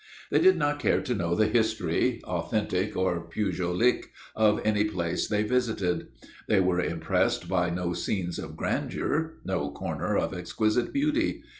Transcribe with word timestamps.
They 0.31 0.39
did 0.39 0.57
not 0.57 0.79
care 0.79 0.99
to 0.99 1.13
know 1.13 1.35
the 1.35 1.45
history, 1.45 2.21
authentic 2.23 2.97
or 2.97 3.29
Pujolic, 3.29 4.05
of 4.35 4.59
any 4.65 4.83
place 4.83 5.27
they 5.27 5.43
visited; 5.43 6.07
they 6.47 6.59
were 6.59 6.81
impressed 6.81 7.47
by 7.47 7.69
no 7.69 7.93
scene 7.93 8.31
of 8.41 8.57
grandeur, 8.57 9.35
no 9.45 9.69
corner 9.69 10.17
of 10.17 10.33
exquisite 10.33 10.91
beauty. 10.91 11.43